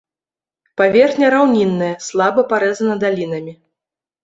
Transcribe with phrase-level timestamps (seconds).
[0.81, 3.57] Паверхню раўнінная, слаба парэзана далінамі.